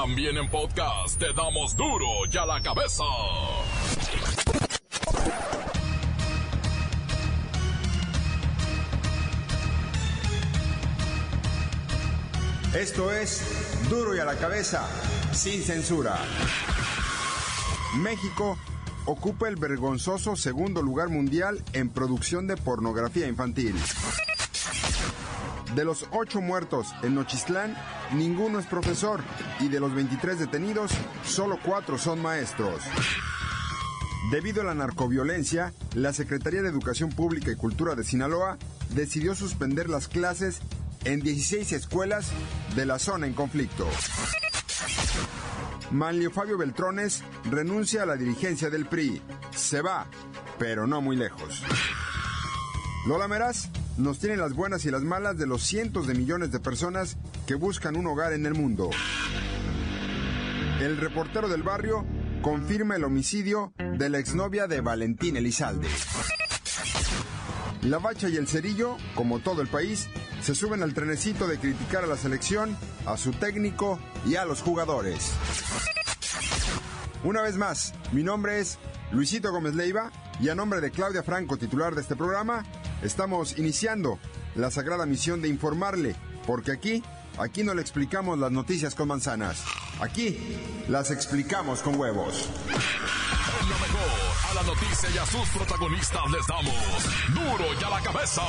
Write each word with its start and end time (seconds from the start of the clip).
También 0.00 0.36
en 0.36 0.48
podcast 0.48 1.18
te 1.18 1.32
damos 1.32 1.76
duro 1.76 2.06
y 2.32 2.36
a 2.36 2.46
la 2.46 2.62
cabeza. 2.62 3.02
Esto 12.76 13.10
es 13.12 13.88
Duro 13.90 14.14
y 14.14 14.20
a 14.20 14.24
la 14.24 14.36
cabeza, 14.36 14.86
sin 15.32 15.64
censura. 15.64 16.16
México 17.96 18.56
ocupa 19.04 19.48
el 19.48 19.56
vergonzoso 19.56 20.36
segundo 20.36 20.80
lugar 20.80 21.08
mundial 21.08 21.60
en 21.72 21.88
producción 21.88 22.46
de 22.46 22.56
pornografía 22.56 23.26
infantil. 23.26 23.74
De 25.74 25.84
los 25.84 26.06
ocho 26.12 26.40
muertos 26.40 26.94
en 27.02 27.14
Nochistlán, 27.14 27.76
ninguno 28.14 28.58
es 28.58 28.66
profesor 28.66 29.20
y 29.60 29.68
de 29.68 29.80
los 29.80 29.94
23 29.94 30.38
detenidos, 30.38 30.92
solo 31.24 31.58
cuatro 31.62 31.98
son 31.98 32.22
maestros. 32.22 32.82
Debido 34.30 34.62
a 34.62 34.64
la 34.64 34.74
narcoviolencia, 34.74 35.72
la 35.94 36.12
Secretaría 36.12 36.62
de 36.62 36.68
Educación 36.68 37.10
Pública 37.10 37.50
y 37.50 37.56
Cultura 37.56 37.94
de 37.94 38.04
Sinaloa 38.04 38.58
decidió 38.90 39.34
suspender 39.34 39.88
las 39.88 40.08
clases 40.08 40.60
en 41.04 41.20
16 41.20 41.72
escuelas 41.72 42.30
de 42.74 42.86
la 42.86 42.98
zona 42.98 43.26
en 43.26 43.34
conflicto. 43.34 43.86
Manlio 45.90 46.30
Fabio 46.30 46.58
Beltrones 46.58 47.22
renuncia 47.50 48.02
a 48.02 48.06
la 48.06 48.16
dirigencia 48.16 48.68
del 48.68 48.86
PRI. 48.86 49.22
Se 49.54 49.80
va, 49.80 50.06
pero 50.58 50.86
no 50.86 51.00
muy 51.00 51.16
lejos. 51.16 51.62
Lola 53.06 53.28
Meraz 53.28 53.70
nos 53.98 54.20
tiene 54.20 54.36
las 54.36 54.54
buenas 54.54 54.84
y 54.84 54.90
las 54.90 55.02
malas 55.02 55.36
de 55.36 55.46
los 55.46 55.62
cientos 55.62 56.06
de 56.06 56.14
millones 56.14 56.52
de 56.52 56.60
personas 56.60 57.16
que 57.46 57.56
buscan 57.56 57.96
un 57.96 58.06
hogar 58.06 58.32
en 58.32 58.46
el 58.46 58.54
mundo. 58.54 58.90
El 60.80 60.96
reportero 60.96 61.48
del 61.48 61.64
barrio 61.64 62.06
confirma 62.40 62.94
el 62.94 63.02
homicidio 63.02 63.72
de 63.76 64.08
la 64.08 64.18
exnovia 64.18 64.68
de 64.68 64.80
Valentín 64.80 65.36
Elizalde. 65.36 65.88
La 67.82 67.98
Bacha 67.98 68.28
y 68.28 68.36
el 68.36 68.46
Cerillo, 68.46 68.96
como 69.16 69.40
todo 69.40 69.62
el 69.62 69.68
país, 69.68 70.08
se 70.42 70.54
suben 70.54 70.82
al 70.82 70.94
trenecito 70.94 71.48
de 71.48 71.58
criticar 71.58 72.04
a 72.04 72.06
la 72.06 72.16
selección, 72.16 72.76
a 73.04 73.16
su 73.16 73.32
técnico 73.32 73.98
y 74.24 74.36
a 74.36 74.44
los 74.44 74.62
jugadores. 74.62 75.32
Una 77.24 77.42
vez 77.42 77.56
más, 77.56 77.94
mi 78.12 78.22
nombre 78.22 78.60
es 78.60 78.78
Luisito 79.10 79.50
Gómez 79.50 79.74
Leiva 79.74 80.12
y 80.40 80.50
a 80.50 80.54
nombre 80.54 80.80
de 80.80 80.92
Claudia 80.92 81.24
Franco, 81.24 81.56
titular 81.56 81.96
de 81.96 82.02
este 82.02 82.14
programa, 82.14 82.64
estamos 83.02 83.58
iniciando 83.58 84.18
la 84.54 84.70
sagrada 84.70 85.06
misión 85.06 85.42
de 85.42 85.48
informarle, 85.48 86.16
porque 86.46 86.72
aquí, 86.72 87.02
aquí 87.38 87.62
no 87.64 87.74
le 87.74 87.82
explicamos 87.82 88.38
las 88.38 88.50
noticias 88.50 88.94
con 88.94 89.08
manzanas, 89.08 89.62
aquí 90.00 90.38
las 90.88 91.10
explicamos 91.10 91.80
con 91.80 91.98
huevos. 91.98 92.48
Lo 93.68 93.78
mejor 93.78 94.28
a 94.50 94.54
la 94.54 94.62
noticia 94.62 95.10
y 95.14 95.18
a 95.18 95.26
sus 95.26 95.48
protagonistas 95.50 96.22
les 96.30 96.46
damos 96.46 96.74
duro 97.34 97.66
y 97.78 97.84
a 97.84 97.90
la 97.90 98.00
cabeza. 98.00 98.42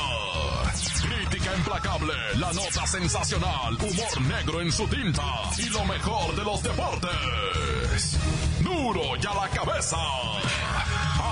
Crítica 1.02 1.56
implacable, 1.56 2.14
la 2.36 2.54
nota 2.54 2.88
sensacional, 2.88 3.76
humor 3.76 4.22
negro 4.22 4.62
en 4.62 4.72
su 4.72 4.88
tinta 4.88 5.24
y 5.58 5.70
lo 5.70 5.84
mejor 5.86 6.36
de 6.36 6.44
los 6.44 6.64
deportes. 6.64 8.18
Duro 8.62 9.16
y 9.22 9.26
a 9.26 9.34
la 9.34 9.50
cabeza. 9.50 9.98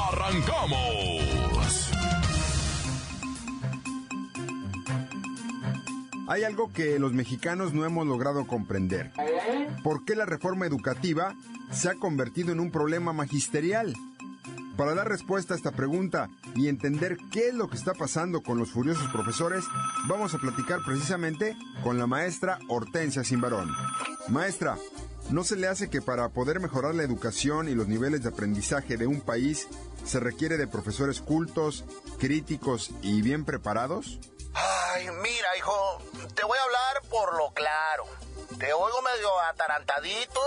Arrancamos. 0.10 1.27
Hay 6.28 6.44
algo 6.44 6.72
que 6.74 7.00
los 7.00 7.14
mexicanos 7.14 7.74
no 7.74 7.86
hemos 7.86 8.06
logrado 8.06 8.46
comprender. 8.46 9.14
¿Por 9.82 10.04
qué 10.04 10.14
la 10.14 10.26
reforma 10.26 10.66
educativa 10.66 11.36
se 11.72 11.90
ha 11.90 11.96
convertido 11.96 12.52
en 12.52 12.60
un 12.60 12.70
problema 12.70 13.14
magisterial? 13.14 13.94
Para 14.76 14.94
dar 14.94 15.08
respuesta 15.08 15.54
a 15.54 15.58
esta 15.58 15.72
pregunta 15.72 16.30
y 16.54 16.68
entender 16.68 17.18
qué 17.32 17.48
es 17.48 17.54
lo 17.54 17.70
que 17.70 17.78
está 17.78 17.94
pasando 17.94 18.44
con 18.44 18.60
los 18.60 18.72
furiosos 18.72 19.10
profesores, 19.10 19.64
vamos 20.08 20.34
a 20.34 20.38
platicar 20.38 20.82
precisamente 20.86 21.56
con 21.82 21.98
la 21.98 22.08
maestra 22.08 22.60
Hortensia 22.68 23.24
Simbarón. 23.24 23.72
Maestra, 24.28 24.78
¿no 25.32 25.46
se 25.46 25.56
le 25.56 25.68
hace 25.68 25.90
que 25.90 26.02
para 26.02 26.30
poder 26.30 26.60
mejorar 26.60 26.94
la 26.94 27.04
educación 27.04 27.70
y 27.70 27.74
los 27.74 27.88
niveles 27.88 28.22
de 28.22 28.30
aprendizaje 28.30 28.98
de 28.98 29.08
un 29.08 29.22
país 29.22 29.68
se 30.06 30.20
requiere 30.20 30.58
de 30.58 30.68
profesores 30.68 31.22
cultos, 31.22 31.86
críticos 32.20 32.92
y 33.02 33.22
bien 33.22 33.46
preparados? 33.46 34.20
Mira, 35.06 35.56
hijo, 35.58 36.02
te 36.36 36.44
voy 36.44 36.58
a 36.58 36.64
hablar 36.64 37.02
por 37.10 37.38
lo 37.38 37.52
claro. 37.52 38.06
Te 38.58 38.74
oigo 38.74 39.02
medio 39.04 39.40
atarantadito. 39.42 40.42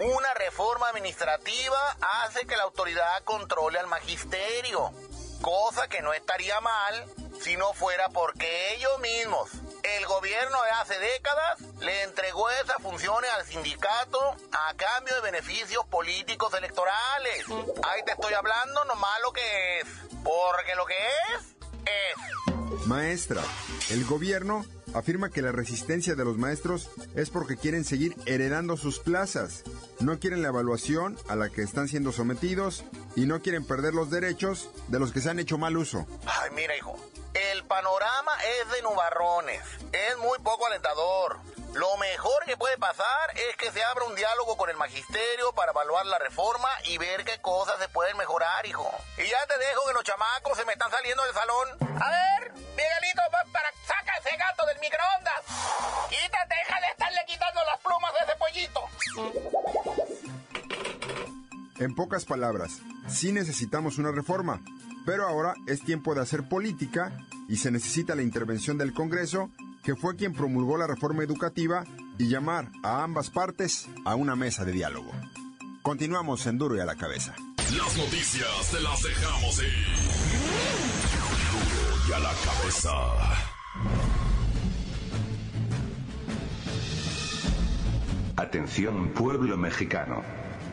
Una 0.00 0.34
reforma 0.34 0.90
administrativa 0.90 1.96
hace 2.22 2.46
que 2.46 2.56
la 2.56 2.64
autoridad 2.64 3.22
controle 3.24 3.78
al 3.78 3.86
magisterio, 3.86 4.92
cosa 5.40 5.88
que 5.88 6.02
no 6.02 6.12
estaría 6.12 6.60
mal 6.60 7.06
si 7.40 7.56
no 7.56 7.72
fuera 7.72 8.10
porque 8.10 8.74
ellos 8.74 8.98
mismos, 8.98 9.50
el 9.82 10.06
gobierno 10.06 10.62
de 10.64 10.70
hace 10.70 10.98
décadas, 10.98 11.60
le 11.80 12.02
entregó 12.02 12.50
esas 12.50 12.82
funciones 12.82 13.30
al 13.30 13.46
sindicato 13.46 14.36
a 14.52 14.74
cambio 14.74 15.14
de 15.14 15.20
beneficios 15.22 15.86
políticos 15.86 16.52
electorales. 16.52 17.46
Ahí 17.88 18.02
te 18.04 18.12
estoy 18.12 18.34
hablando 18.34 18.84
nomás 18.84 19.20
lo 19.22 19.32
que 19.32 19.80
es, 19.80 19.86
porque 20.22 20.74
lo 20.74 20.84
que 20.84 20.94
es, 21.32 21.56
es. 21.86 22.57
Maestra, 22.86 23.42
el 23.90 24.04
gobierno 24.04 24.64
afirma 24.94 25.30
que 25.30 25.42
la 25.42 25.52
resistencia 25.52 26.14
de 26.14 26.24
los 26.24 26.38
maestros 26.38 26.90
es 27.14 27.30
porque 27.30 27.56
quieren 27.56 27.84
seguir 27.84 28.16
heredando 28.26 28.76
sus 28.76 28.98
plazas, 28.98 29.64
no 30.00 30.18
quieren 30.18 30.42
la 30.42 30.48
evaluación 30.48 31.16
a 31.28 31.36
la 31.36 31.50
que 31.50 31.62
están 31.62 31.88
siendo 31.88 32.12
sometidos 32.12 32.84
y 33.16 33.26
no 33.26 33.42
quieren 33.42 33.64
perder 33.64 33.94
los 33.94 34.10
derechos 34.10 34.70
de 34.88 34.98
los 34.98 35.12
que 35.12 35.20
se 35.20 35.30
han 35.30 35.38
hecho 35.38 35.58
mal 35.58 35.76
uso. 35.76 36.06
Ay, 36.26 36.50
mira, 36.54 36.76
hijo, 36.76 36.96
el 37.52 37.64
panorama 37.64 38.32
es 38.60 38.72
de 38.72 38.82
nubarrones, 38.82 39.60
es 39.92 40.18
muy 40.18 40.38
poco 40.38 40.66
alentador. 40.66 41.38
Lo 41.74 41.96
mejor 41.98 42.44
que 42.44 42.56
puede 42.56 42.76
pasar 42.78 43.30
es 43.34 43.56
que 43.56 43.70
se 43.70 43.82
abra 43.84 44.04
un 44.04 44.14
diálogo 44.14 44.56
con 44.56 44.70
el 44.70 44.76
magisterio 44.76 45.52
para 45.52 45.72
evaluar 45.72 46.06
la 46.06 46.18
reforma 46.18 46.68
y 46.84 46.98
ver 46.98 47.24
qué 47.24 47.40
cosas 47.40 47.76
se 47.78 47.88
pueden 47.88 48.16
mejorar, 48.16 48.66
hijo. 48.66 48.90
Y 49.18 49.28
ya 49.28 49.46
te 49.46 49.58
dejo 49.58 49.82
que 49.86 49.92
los 49.94 50.04
chamacos 50.04 50.56
se 50.56 50.64
me 50.64 50.72
están 50.72 50.90
saliendo 50.90 51.22
del 51.24 51.34
salón. 51.34 51.68
A 52.00 52.10
ver, 52.10 52.52
Miguelito, 52.52 53.22
va 53.32 53.44
para 53.52 53.70
saca 53.86 54.12
ese 54.18 54.36
gato 54.36 54.66
del 54.66 54.78
microondas. 54.80 55.42
Quítate, 56.08 56.54
déjale 56.54 56.86
estarle 56.88 57.20
quitando 57.26 57.60
las 57.64 57.78
plumas 57.80 58.12
de 58.14 58.20
ese 58.24 58.36
pollito. 58.36 58.88
En 61.78 61.94
pocas 61.94 62.24
palabras, 62.24 62.80
sí 63.08 63.32
necesitamos 63.32 63.98
una 63.98 64.10
reforma, 64.10 64.60
pero 65.06 65.28
ahora 65.28 65.54
es 65.66 65.84
tiempo 65.84 66.14
de 66.14 66.22
hacer 66.22 66.48
política 66.48 67.12
y 67.48 67.58
se 67.58 67.70
necesita 67.70 68.14
la 68.14 68.22
intervención 68.22 68.78
del 68.78 68.92
Congreso, 68.92 69.50
que 69.88 69.96
fue 69.96 70.16
quien 70.16 70.34
promulgó 70.34 70.76
la 70.76 70.86
reforma 70.86 71.24
educativa, 71.24 71.82
y 72.18 72.28
llamar 72.28 72.70
a 72.82 73.02
ambas 73.04 73.30
partes 73.30 73.88
a 74.04 74.16
una 74.16 74.36
mesa 74.36 74.66
de 74.66 74.72
diálogo. 74.72 75.10
Continuamos 75.80 76.46
en 76.46 76.58
Duro 76.58 76.76
y 76.76 76.80
a 76.80 76.84
la 76.84 76.94
cabeza. 76.94 77.34
Las 77.74 77.96
noticias 77.96 78.70
te 78.70 78.82
las 78.82 79.02
dejamos 79.02 79.62
ir. 79.62 79.86
Duro 81.52 81.96
y 82.06 82.12
a 82.12 82.18
la 82.18 82.34
cabeza. 82.44 82.90
Atención 88.36 89.08
pueblo 89.14 89.56
mexicano. 89.56 90.22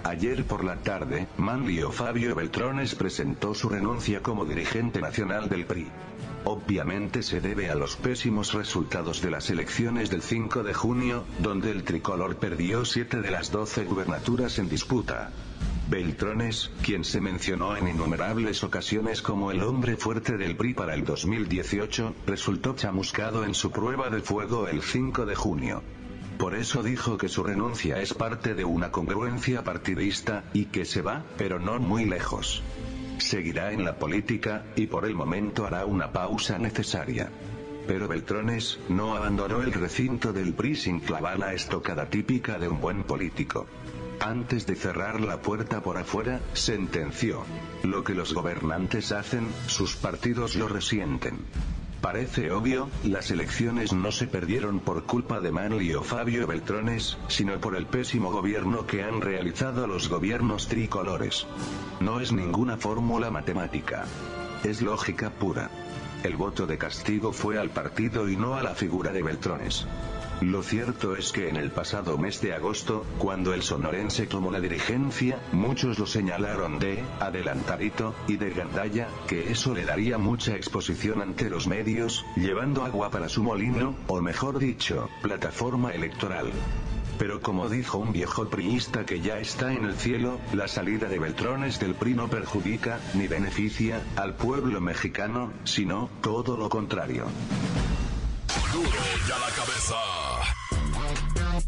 Ayer 0.03 0.45
por 0.45 0.65
la 0.65 0.75
tarde, 0.81 1.29
Manlio 1.37 1.93
Fabio 1.93 2.35
Beltrones 2.35 2.95
presentó 2.95 3.55
su 3.55 3.69
renuncia 3.69 4.21
como 4.21 4.43
dirigente 4.43 4.99
nacional 4.99 5.47
del 5.47 5.65
PRI. 5.65 5.87
Obviamente 6.47 7.23
se 7.23 7.41
debe 7.41 7.71
a 7.71 7.75
los 7.75 7.95
pésimos 7.95 8.53
resultados 8.53 9.19
de 9.23 9.31
las 9.31 9.49
elecciones 9.49 10.11
del 10.11 10.21
5 10.21 10.61
de 10.61 10.75
junio, 10.75 11.23
donde 11.39 11.71
el 11.71 11.83
tricolor 11.83 12.35
perdió 12.35 12.85
7 12.85 13.21
de 13.21 13.31
las 13.31 13.51
12 13.51 13.85
gubernaturas 13.85 14.59
en 14.59 14.69
disputa. 14.69 15.31
Beltrones, 15.89 16.69
quien 16.83 17.03
se 17.03 17.19
mencionó 17.19 17.75
en 17.75 17.87
innumerables 17.87 18.63
ocasiones 18.63 19.23
como 19.23 19.49
el 19.49 19.63
hombre 19.63 19.97
fuerte 19.97 20.37
del 20.37 20.55
PRI 20.55 20.75
para 20.75 20.93
el 20.93 21.03
2018, 21.03 22.13
resultó 22.27 22.75
chamuscado 22.75 23.43
en 23.43 23.55
su 23.55 23.71
prueba 23.71 24.11
de 24.11 24.21
fuego 24.21 24.67
el 24.67 24.83
5 24.83 25.25
de 25.25 25.35
junio. 25.35 25.81
Por 26.37 26.53
eso 26.53 26.83
dijo 26.83 27.17
que 27.17 27.27
su 27.27 27.43
renuncia 27.43 27.99
es 28.01 28.13
parte 28.13 28.53
de 28.53 28.65
una 28.65 28.91
congruencia 28.91 29.63
partidista, 29.63 30.43
y 30.53 30.65
que 30.65 30.85
se 30.85 31.01
va, 31.01 31.23
pero 31.37 31.59
no 31.59 31.79
muy 31.79 32.05
lejos. 32.05 32.61
Seguirá 33.17 33.71
en 33.71 33.85
la 33.85 33.97
política, 33.97 34.65
y 34.75 34.87
por 34.87 35.05
el 35.05 35.15
momento 35.15 35.65
hará 35.65 35.85
una 35.85 36.11
pausa 36.11 36.57
necesaria. 36.57 37.29
Pero 37.87 38.07
Beltrones, 38.07 38.79
no 38.89 39.15
abandonó 39.15 39.61
el 39.61 39.71
recinto 39.73 40.33
del 40.33 40.53
PRI 40.53 40.75
sin 40.75 40.99
clavar 40.99 41.39
la 41.39 41.53
estocada 41.53 42.09
típica 42.09 42.57
de 42.57 42.67
un 42.67 42.81
buen 42.81 43.03
político. 43.03 43.67
Antes 44.19 44.65
de 44.65 44.75
cerrar 44.75 45.21
la 45.21 45.41
puerta 45.41 45.81
por 45.81 45.97
afuera, 45.97 46.39
sentenció. 46.53 47.43
Lo 47.83 48.03
que 48.03 48.15
los 48.15 48.33
gobernantes 48.33 49.11
hacen, 49.11 49.47
sus 49.67 49.95
partidos 49.95 50.55
lo 50.55 50.67
resienten. 50.67 51.37
Parece 52.05 52.51
obvio, 52.51 52.87
las 53.03 53.31
elecciones 53.31 53.91
no 53.91 54.11
se 54.11 54.27
perdieron 54.27 54.79
por 54.79 55.05
culpa 55.05 55.39
de 55.39 55.51
Manlio 55.51 56.03
Fabio 56.03 56.45
Beltrones, 56.45 57.17
sino 57.29 57.59
por 57.59 57.75
el 57.75 57.87
pésimo 57.87 58.31
gobierno 58.31 58.85
que 58.85 59.01
han 59.01 59.21
realizado 59.21 59.87
los 59.87 60.07
gobiernos 60.07 60.67
tricolores. 60.67 61.47
No 61.99 62.19
es 62.19 62.31
ninguna 62.31 62.77
fórmula 62.77 63.31
matemática. 63.31 64.05
Es 64.63 64.83
lógica 64.83 65.31
pura. 65.31 65.71
El 66.23 66.35
voto 66.35 66.67
de 66.67 66.77
castigo 66.77 67.33
fue 67.33 67.57
al 67.57 67.71
partido 67.71 68.29
y 68.29 68.37
no 68.37 68.53
a 68.53 68.61
la 68.61 68.75
figura 68.75 69.11
de 69.11 69.23
Beltrones. 69.23 69.87
Lo 70.41 70.63
cierto 70.63 71.15
es 71.15 71.31
que 71.31 71.47
en 71.47 71.55
el 71.55 71.71
pasado 71.71 72.17
mes 72.17 72.41
de 72.41 72.53
agosto, 72.53 73.05
cuando 73.17 73.53
el 73.53 73.63
sonorense 73.63 74.27
tomó 74.27 74.51
la 74.51 74.59
dirigencia, 74.59 75.39
muchos 75.53 75.97
lo 75.97 76.05
señalaron 76.05 76.77
de 76.77 77.01
adelantadito 77.21 78.13
y 78.27 78.35
de 78.35 78.49
gandalla, 78.49 79.07
que 79.27 79.51
eso 79.51 79.73
le 79.73 79.85
daría 79.85 80.17
mucha 80.17 80.55
exposición 80.55 81.21
ante 81.21 81.49
los 81.49 81.67
medios, 81.67 82.25
llevando 82.35 82.83
agua 82.83 83.11
para 83.11 83.29
su 83.29 83.43
molino, 83.43 83.95
o 84.07 84.21
mejor 84.21 84.59
dicho, 84.59 85.09
plataforma 85.21 85.91
electoral. 85.91 86.51
Pero 87.17 87.41
como 87.41 87.69
dijo 87.69 87.97
un 87.97 88.11
viejo 88.11 88.49
priista 88.49 89.05
que 89.05 89.21
ya 89.21 89.39
está 89.39 89.71
en 89.71 89.85
el 89.85 89.95
cielo, 89.95 90.39
la 90.53 90.67
salida 90.67 91.07
de 91.07 91.17
Beltrones 91.17 91.79
del 91.79 91.95
PRI 91.95 92.13
no 92.13 92.27
perjudica, 92.27 92.99
ni 93.13 93.27
beneficia, 93.27 94.01
al 94.17 94.35
pueblo 94.35 94.81
mexicano, 94.81 95.53
sino, 95.63 96.09
todo 96.21 96.57
lo 96.57 96.67
contrario. 96.67 97.25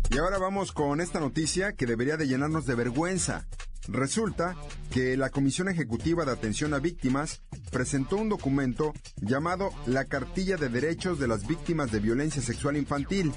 Y 0.09 0.17
ahora 0.17 0.37
vamos 0.37 0.71
con 0.71 1.01
esta 1.01 1.19
noticia 1.19 1.73
que 1.73 1.85
debería 1.85 2.17
de 2.17 2.27
llenarnos 2.27 2.65
de 2.65 2.75
vergüenza. 2.75 3.45
Resulta 3.87 4.55
que 4.91 5.15
la 5.15 5.29
Comisión 5.29 5.69
Ejecutiva 5.69 6.25
de 6.25 6.31
Atención 6.31 6.73
a 6.73 6.79
Víctimas 6.79 7.41
presentó 7.71 8.17
un 8.17 8.29
documento 8.29 8.93
llamado 9.21 9.69
La 9.85 10.05
Cartilla 10.05 10.57
de 10.57 10.69
Derechos 10.69 11.19
de 11.19 11.27
las 11.27 11.47
Víctimas 11.47 11.91
de 11.91 11.99
Violencia 11.99 12.41
Sexual 12.41 12.77
Infantil. 12.77 13.31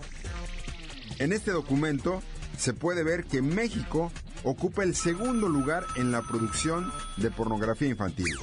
En 1.18 1.32
este 1.32 1.50
documento 1.50 2.22
se 2.58 2.72
puede 2.72 3.04
ver 3.04 3.24
que 3.24 3.42
México 3.42 4.10
ocupa 4.42 4.82
el 4.82 4.94
segundo 4.94 5.48
lugar 5.48 5.84
en 5.96 6.10
la 6.10 6.22
producción 6.22 6.90
de 7.18 7.30
pornografía 7.30 7.88
infantil. 7.88 8.34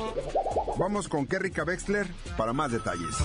Vamos 0.78 1.08
con 1.08 1.26
Kerrika 1.26 1.64
Wexler 1.64 2.08
para 2.38 2.54
más 2.54 2.72
detalles. 2.72 3.16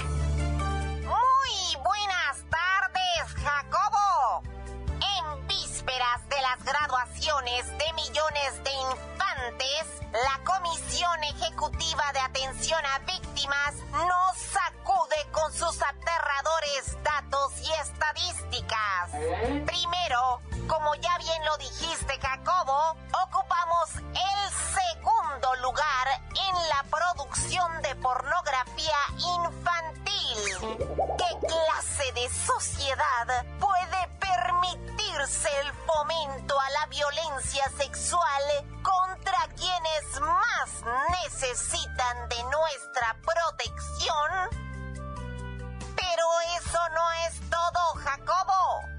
Graduaciones 7.33 7.67
de 7.79 7.93
millones 7.95 8.65
de 8.65 8.73
infantes, 8.73 9.87
la 10.13 10.45
Comisión 10.45 11.25
Ejecutiva 11.25 12.05
de 12.13 12.21
Atención 12.21 12.81
a 12.85 12.99
Víctimas 13.01 13.75
nos 13.93 14.37
sacude 14.37 15.17
con 15.31 15.53
sus 15.53 15.81
aterradores 15.83 16.97
datos 17.03 17.53
y 17.63 17.73
estadísticas. 17.73 19.11
Primero, 19.67 20.41
como 20.67 20.95
ya 20.97 21.17
bien 21.19 21.45
lo 21.45 21.57
dijiste, 21.59 22.19
Jacobo, 22.21 22.97
ocupamos 23.25 23.95
el 23.97 24.51
segundo 24.75 25.55
lugar 25.63 26.09
en 26.49 26.69
la 26.69 26.85
producción 26.91 27.83
de 27.83 27.95
pornografía 27.97 28.99
infantil. 29.17 30.83
¿Qué 31.19 31.47
clase 31.47 32.13
de 32.13 32.29
sociedad 32.29 33.45
el 35.61 35.73
fomento 35.87 36.59
a 36.61 36.71
la 36.71 36.87
violencia 36.87 37.71
sexual 37.77 38.43
contra 38.83 39.39
quienes 39.57 40.21
más 40.21 40.71
necesitan 41.23 42.29
de 42.29 42.43
nuestra 42.45 43.17
protección? 43.23 44.31
Pero 45.97 46.25
eso 46.59 46.79
no 46.95 47.13
es 47.27 47.51
todo, 47.51 47.95
Jacobo 48.05 48.93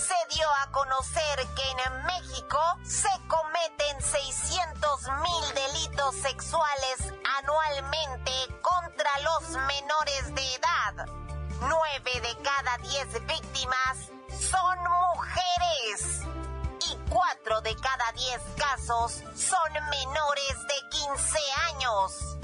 se 0.00 0.34
dio 0.34 0.48
a 0.62 0.70
conocer 0.72 1.46
que 1.54 1.70
en 1.70 2.04
México 2.04 2.58
se 2.82 3.10
cometen 3.28 4.02
600 4.02 5.02
mil 5.02 5.54
delitos 5.54 6.14
sexuales 6.16 7.12
anualmente 7.38 8.32
contra 8.62 9.10
los 9.20 9.50
menores 9.50 10.34
de 10.34 10.54
edad. 10.54 11.06
Nueve 11.60 12.20
de 12.22 12.42
cada 12.42 12.78
diez 12.78 13.12
víctimas 13.26 14.10
son 14.50 14.78
mujeres 14.82 16.26
y 16.88 16.96
cuatro 17.08 17.60
de 17.60 17.76
cada 17.76 18.10
diez 18.12 18.40
casos 18.56 19.22
son 19.34 19.72
menores 19.90 20.66
de 20.66 20.88
15 20.90 21.38
años. 21.70 22.36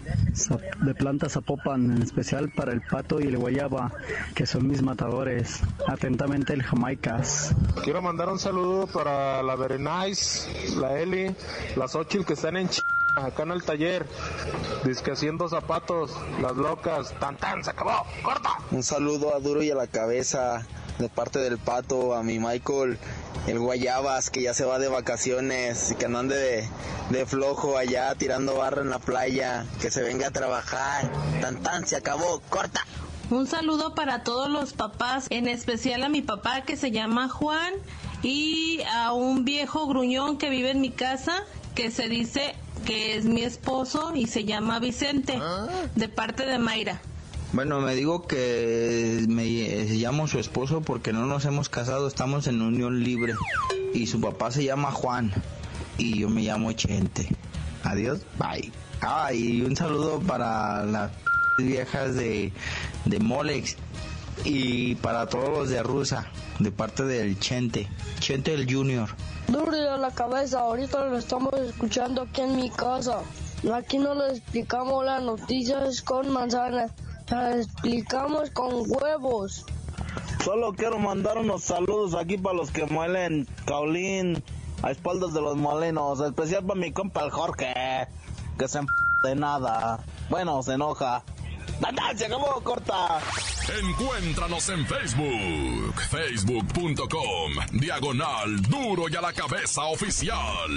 de 0.83 0.95
Planta 0.95 1.29
Zapopan, 1.29 1.97
en 1.97 2.03
especial 2.03 2.53
para 2.53 2.73
el 2.73 2.81
Pato 2.81 3.21
y 3.21 3.25
el 3.25 3.37
Guayaba, 3.37 3.93
que 4.37 4.47
son 4.47 4.69
mis 4.69 4.83
matadores. 4.83 5.63
Atentamente 5.89 6.53
el 6.53 6.63
Jamaicas. 6.63 7.53
Quiero 7.83 8.03
mandar 8.03 8.29
un 8.29 8.39
saludo 8.39 8.87
para 8.87 9.43
la 9.43 9.57
Berenice, 9.57 10.77
la 10.77 10.97
Eli, 10.97 11.35
las 11.75 11.97
Ochil 11.97 12.25
que 12.25 12.35
están 12.35 12.57
en 12.57 12.69
Ch... 12.69 12.83
acá 13.17 13.43
en 13.43 13.51
el 13.51 13.65
taller, 13.65 14.07
disque 14.85 15.11
haciendo 15.11 15.49
zapatos, 15.49 16.13
las 16.41 16.57
locas, 16.57 17.13
tan 17.19 17.37
tan, 17.37 17.65
se 17.65 17.71
acabó, 17.71 18.07
corta. 18.23 18.51
Un 18.71 18.85
saludo 18.85 19.35
a 19.35 19.41
Duro 19.41 19.61
y 19.61 19.73
a 19.73 19.75
la 19.75 19.89
cabeza 19.89 20.65
de 20.99 21.09
parte 21.09 21.39
del 21.39 21.59
pato, 21.59 22.15
a 22.15 22.23
mi 22.23 22.39
Michael, 22.39 22.99
el 23.47 23.59
Guayabas 23.59 24.31
que 24.31 24.43
ya 24.43 24.55
se 24.55 24.65
va 24.65 24.79
de 24.79 24.89
vacaciones 24.89 25.91
y 25.91 25.95
que 25.95 26.09
no 26.09 26.19
ande 26.19 26.37
de, 26.37 26.69
de 27.11 27.27
flojo 27.27 27.77
allá 27.77 28.15
tirando 28.15 28.57
barra 28.57 28.83
en 28.83 28.91
la 28.91 28.99
playa, 28.99 29.67
que 29.81 29.91
se 29.91 30.03
venga 30.03 30.29
a 30.29 30.31
trabajar. 30.31 31.11
Tan 31.41 31.63
tan, 31.63 31.87
se 31.87 31.97
acabó, 31.97 32.41
corta. 32.49 32.85
Un 33.31 33.47
saludo 33.47 33.95
para 33.95 34.23
todos 34.23 34.49
los 34.49 34.73
papás, 34.73 35.27
en 35.31 35.49
especial 35.49 36.05
a 36.05 36.09
mi 36.09 36.23
papá 36.23 36.63
que 36.63 36.77
se 36.77 36.93
llama 36.93 37.29
Juan 37.29 37.75
y 38.23 38.81
a 38.95 39.13
un 39.13 39.45
viejo 39.45 39.87
gruñón 39.87 40.39
que 40.39 40.49
vive 40.49 40.71
en 40.71 40.81
mi 40.81 40.91
casa 40.91 41.43
que 41.75 41.91
se 41.91 42.09
dice 42.09 42.55
que 42.87 43.17
es 43.17 43.25
mi 43.25 43.43
esposo 43.43 44.13
y 44.15 44.29
se 44.29 44.45
llama 44.45 44.79
Vicente, 44.79 45.39
de 45.95 46.09
parte 46.09 46.47
de 46.47 46.59
Mayra. 46.59 47.01
Bueno, 47.53 47.81
me 47.81 47.95
digo 47.95 48.27
que 48.27 49.25
me 49.29 49.45
llamo 49.47 50.27
su 50.27 50.39
esposo 50.39 50.81
porque 50.81 51.13
no 51.13 51.27
nos 51.27 51.45
hemos 51.45 51.69
casado, 51.69 52.09
estamos 52.09 52.47
en 52.47 52.61
unión 52.61 53.03
libre. 53.03 53.35
Y 53.95 54.07
su 54.07 54.21
papá 54.21 54.51
se 54.51 54.65
llama 54.65 54.91
Juan 54.91 55.33
y 55.97 56.19
yo 56.21 56.29
me 56.29 56.43
llamo 56.43 56.73
Chente. 56.73 57.29
Adiós, 57.85 58.21
bye. 58.39 58.71
Ah, 59.01 59.33
y 59.33 59.63
un 59.63 59.77
saludo 59.77 60.21
para 60.21 60.85
las 60.85 61.11
viejas 61.59 62.15
de, 62.15 62.53
de 63.05 63.19
Molex 63.21 63.77
y 64.45 64.97
para 64.97 65.27
todos 65.27 65.51
los 65.51 65.69
de 65.69 65.83
Rusa, 65.83 66.27
de 66.59 66.71
parte 66.71 67.05
del 67.05 67.39
Chente, 67.39 67.89
Chente 68.21 68.55
el 68.55 68.71
Junior. 68.73 69.09
Duro 69.49 69.93
a 69.93 69.97
la 69.97 70.11
cabeza, 70.11 70.61
ahorita 70.61 71.07
lo 71.07 71.19
estamos 71.19 71.55
escuchando 71.61 72.23
aquí 72.23 72.41
en 72.41 72.57
mi 72.57 72.71
casa. 72.71 73.21
Aquí 73.73 73.99
no 73.99 74.15
le 74.15 74.37
explicamos 74.37 75.05
las 75.05 75.23
noticias 75.23 76.03
con 76.03 76.31
manzanas, 76.31 76.93
las 77.31 77.67
explicamos 77.67 78.51
con 78.51 78.85
huevos. 78.87 79.65
Solo 80.45 80.73
quiero 80.75 80.99
mandar 80.99 81.39
unos 81.39 81.65
saludos 81.65 82.15
aquí 82.15 82.39
para 82.39 82.57
los 82.57 82.71
que 82.71 82.87
muelen 82.87 83.49
Caulín 83.67 84.43
a 84.83 84.91
espaldas 84.91 85.35
de 85.35 85.41
los 85.41 85.57
molinos, 85.57 86.21
especial 86.21 86.65
para 86.65 86.79
mi 86.79 86.93
compa 86.93 87.25
el 87.25 87.31
Jorge, 87.31 87.75
que 88.59 88.69
se 88.69 88.81
de 89.23 89.35
nada. 89.35 90.05
Bueno, 90.29 90.63
se 90.63 90.75
enoja. 90.75 91.23
¡Se 92.17 92.27
acabó, 92.27 92.61
corta! 92.63 93.19
Encuéntranos 93.83 94.69
en 94.71 94.87
Facebook, 94.87 95.95
facebook.com, 96.09 97.53
diagonal 97.73 98.63
duro 98.63 99.09
y 99.11 99.17
a 99.17 99.21
la 99.21 99.33
cabeza 99.33 99.83
oficial. 99.85 100.71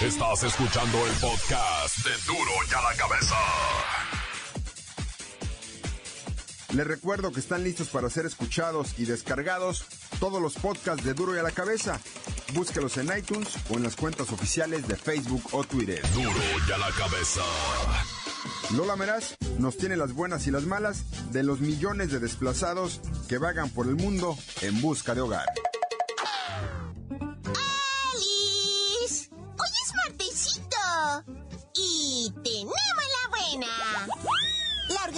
Estás 0.00 0.44
escuchando 0.44 0.98
el 1.06 1.12
podcast 1.14 1.98
de 2.04 2.12
duro 2.26 2.52
y 2.70 2.74
a 2.74 2.82
la 2.82 2.96
cabeza. 2.96 3.36
Les 6.74 6.84
recuerdo 6.84 7.30
que 7.30 7.38
están 7.38 7.62
listos 7.62 7.88
para 7.88 8.10
ser 8.10 8.26
escuchados 8.26 8.98
y 8.98 9.04
descargados 9.04 9.84
todos 10.18 10.42
los 10.42 10.54
podcasts 10.54 11.04
de 11.04 11.14
Duro 11.14 11.36
y 11.36 11.38
a 11.38 11.42
la 11.44 11.52
cabeza. 11.52 12.00
Búsquelos 12.52 12.96
en 12.96 13.16
iTunes 13.16 13.48
o 13.70 13.74
en 13.74 13.84
las 13.84 13.94
cuentas 13.94 14.32
oficiales 14.32 14.88
de 14.88 14.96
Facebook 14.96 15.44
o 15.52 15.62
Twitter. 15.62 16.02
Duro 16.12 16.32
y 16.68 16.72
a 16.72 16.78
la 16.78 16.90
cabeza. 16.90 17.42
Lola 18.76 18.96
Meraz 18.96 19.36
nos 19.58 19.76
tiene 19.76 19.96
las 19.96 20.14
buenas 20.14 20.48
y 20.48 20.50
las 20.50 20.64
malas 20.64 21.04
de 21.30 21.44
los 21.44 21.60
millones 21.60 22.10
de 22.10 22.18
desplazados 22.18 23.00
que 23.28 23.38
vagan 23.38 23.70
por 23.70 23.86
el 23.86 23.94
mundo 23.94 24.36
en 24.62 24.80
busca 24.80 25.14
de 25.14 25.20
hogar. 25.20 25.46
¡Alice! 28.10 29.30
Hoy 29.30 29.70
es 29.84 29.94
martesito. 30.08 30.76
Y 31.76 32.32
tenemos 32.42 32.74
la 32.74 33.28
buena. 33.30 33.93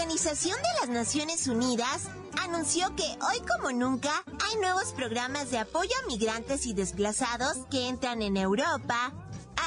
Organización 0.06 0.56
de 0.56 0.80
las 0.80 0.88
Naciones 0.88 1.48
Unidas 1.48 2.04
anunció 2.40 2.94
que 2.94 3.02
hoy 3.02 3.40
como 3.40 3.72
nunca 3.72 4.22
hay 4.46 4.56
nuevos 4.60 4.92
programas 4.92 5.50
de 5.50 5.58
apoyo 5.58 5.90
a 6.00 6.06
migrantes 6.06 6.64
y 6.66 6.75
desplazados 6.75 7.66
que 7.72 7.88
entran 7.88 8.22
en 8.22 8.36
Europa, 8.36 9.12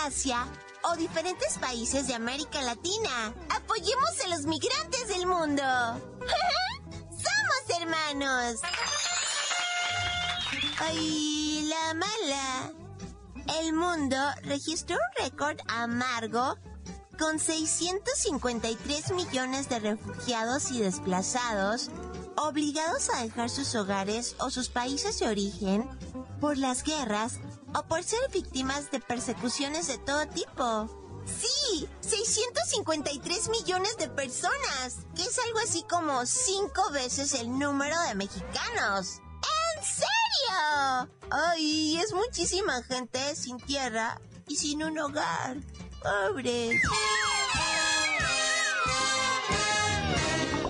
Asia 0.05 0.47
o 0.83 0.95
diferentes 0.95 1.57
países 1.57 2.07
de 2.07 2.15
América 2.15 2.61
Latina. 2.61 3.33
Apoyemos 3.49 4.11
a 4.23 4.29
los 4.29 4.45
migrantes 4.45 5.09
del 5.09 5.27
mundo. 5.27 5.61
Somos 7.09 7.81
hermanos. 7.81 8.61
Ay, 10.79 11.67
la 11.69 11.93
mala. 11.95 12.71
El 13.59 13.73
mundo 13.73 14.15
registró 14.43 14.95
un 14.95 15.25
récord 15.25 15.59
amargo 15.67 16.57
con 17.19 17.37
653 17.37 19.11
millones 19.11 19.67
de 19.67 19.79
refugiados 19.79 20.71
y 20.71 20.79
desplazados 20.79 21.91
obligados 22.37 23.09
a 23.09 23.21
dejar 23.21 23.49
sus 23.49 23.75
hogares 23.75 24.37
o 24.39 24.49
sus 24.49 24.69
países 24.69 25.19
de 25.19 25.27
origen 25.27 25.87
por 26.39 26.57
las 26.57 26.83
guerras 26.83 27.39
o 27.75 27.83
por 27.83 28.03
ser 28.03 28.19
víctimas 28.31 28.89
de 28.91 29.01
persecuciones 29.01 29.87
de 29.87 29.97
todo 29.97 30.25
tipo. 30.27 30.89
Sí, 31.25 31.87
653 31.99 33.49
millones 33.49 33.97
de 33.97 34.09
personas, 34.09 34.99
que 35.13 35.23
es 35.23 35.37
algo 35.45 35.59
así 35.59 35.83
como 35.89 36.25
cinco 36.25 36.89
veces 36.91 37.33
el 37.33 37.59
número 37.59 37.99
de 38.07 38.15
mexicanos. 38.15 39.19
¿En 39.75 39.83
serio? 39.83 41.13
Ay, 41.29 41.97
es 41.97 42.13
muchísima 42.13 42.81
gente 42.83 43.35
sin 43.35 43.57
tierra 43.57 44.19
y 44.47 44.55
sin 44.55 44.83
un 44.83 44.97
hogar. 44.97 45.57
Pobres. 46.01 46.81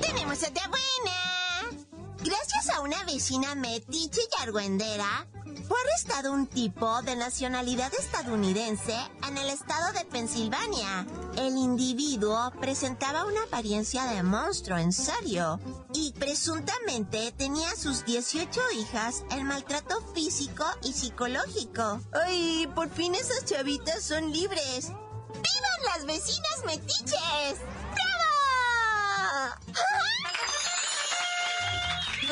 Tenemos 0.02 0.44
otra 0.44 0.68
buena. 0.68 1.78
Gracias 2.24 2.70
a 2.76 2.82
una 2.82 3.04
vecina 3.06 3.56
metiche 3.56 4.22
y 4.22 4.42
argüendera, 4.44 5.28
fue 5.70 5.78
arrestado 5.82 6.34
un 6.34 6.48
tipo 6.48 7.02
de 7.04 7.16
nacionalidad 7.16 7.94
estadounidense 7.94 8.96
en 9.28 9.38
el 9.38 9.50
estado 9.50 9.94
de 9.94 10.04
Pensilvania. 10.06 11.06
El 11.38 11.58
individuo 11.58 12.52
presentaba 12.60 13.26
una 13.26 13.44
apariencia 13.44 14.06
de 14.06 14.24
monstruo, 14.24 14.80
en 14.80 14.92
serio, 14.92 15.60
y 15.94 16.12
presuntamente 16.14 17.32
tenía 17.34 17.70
a 17.70 17.76
sus 17.76 18.04
18 18.04 18.60
hijas 18.80 19.24
en 19.30 19.46
maltrato 19.46 20.02
físico 20.16 20.66
y 20.82 20.94
psicológico. 20.94 22.02
¡Ay, 22.14 22.68
por 22.74 22.90
fin 22.90 23.14
esas 23.14 23.46
chavitas 23.46 24.02
son 24.02 24.32
libres! 24.32 24.92
¡Vivan 25.30 25.86
las 25.86 26.06
vecinas 26.06 26.64
metiches! 26.66 27.60
¡Bravo! 27.94 29.56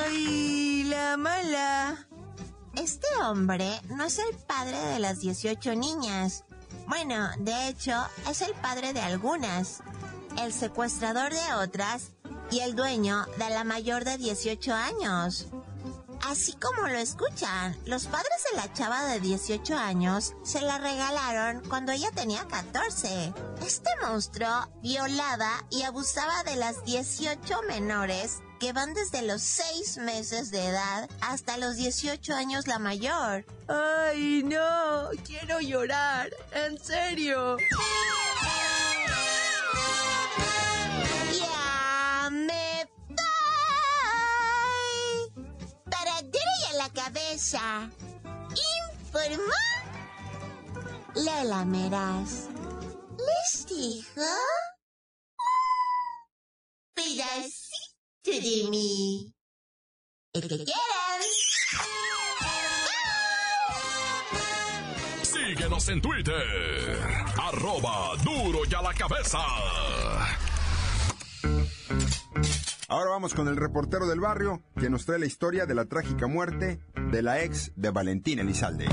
¡Ay, 0.05 0.83
la 0.83 1.17
mala! 1.17 2.07
Este 2.75 3.07
hombre 3.23 3.81
no 3.89 4.03
es 4.05 4.19
el 4.19 4.35
padre 4.35 4.77
de 4.77 4.99
las 4.99 5.19
18 5.19 5.75
niñas. 5.75 6.43
Bueno, 6.87 7.29
de 7.39 7.69
hecho, 7.69 7.93
es 8.29 8.41
el 8.41 8.53
padre 8.53 8.93
de 8.93 9.01
algunas, 9.01 9.81
el 10.41 10.53
secuestrador 10.53 11.33
de 11.33 11.53
otras 11.55 12.11
y 12.51 12.59
el 12.59 12.75
dueño 12.75 13.25
de 13.37 13.49
la 13.49 13.63
mayor 13.63 14.05
de 14.05 14.17
18 14.17 14.73
años. 14.73 15.47
Así 16.25 16.53
como 16.53 16.87
lo 16.87 16.97
escuchan, 16.97 17.77
los 17.85 18.05
padres 18.07 18.43
de 18.51 18.57
la 18.57 18.73
chava 18.73 19.05
de 19.05 19.19
18 19.19 19.75
años 19.77 20.33
se 20.43 20.61
la 20.61 20.77
regalaron 20.77 21.61
cuando 21.69 21.91
ella 21.91 22.11
tenía 22.11 22.45
14. 22.45 23.33
Este 23.65 23.89
monstruo 24.01 24.69
violaba 24.81 25.65
y 25.69 25.83
abusaba 25.83 26.43
de 26.43 26.55
las 26.55 26.83
18 26.85 27.61
menores 27.67 28.39
que 28.59 28.73
van 28.73 28.93
desde 28.93 29.21
los 29.21 29.41
6 29.41 29.97
meses 29.99 30.51
de 30.51 30.65
edad 30.67 31.09
hasta 31.21 31.57
los 31.57 31.75
18 31.75 32.33
años 32.33 32.67
la 32.67 32.79
mayor. 32.79 33.45
Ay, 33.67 34.43
no, 34.43 35.09
quiero 35.25 35.59
llorar, 35.59 36.31
en 36.51 36.77
serio. 36.77 37.57
Informó 47.55 49.53
Lola 51.15 51.63
Meraz. 51.63 52.49
¿Les 53.17 53.65
dijo? 53.67 54.21
Pedacito 56.93 58.31
de 58.31 58.67
mí. 58.69 59.33
El 60.33 60.41
que 60.41 60.57
quieran. 60.57 61.21
Síguenos 65.23 65.87
en 65.87 66.01
Twitter. 66.01 66.99
Arroba 67.41 68.17
duro 68.25 68.59
y 68.69 68.75
a 68.75 68.81
la 68.81 68.93
cabeza. 68.93 69.39
Ahora 72.89 73.09
vamos 73.09 73.33
con 73.33 73.49
el 73.49 73.57
reportero 73.57 74.07
del 74.07 74.21
barrio 74.21 74.61
que 74.79 74.89
nos 74.89 75.05
trae 75.05 75.19
la 75.19 75.25
historia 75.25 75.65
de 75.65 75.75
la 75.75 75.85
trágica 75.85 76.27
muerte 76.27 76.79
de 77.11 77.21
la 77.21 77.43
ex 77.43 77.73
de 77.75 77.89
Valentín 77.89 78.39
Elizalde. 78.39 78.85